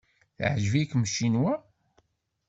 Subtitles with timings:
[0.37, 1.53] Teɛjeb-ikem Ccinwa?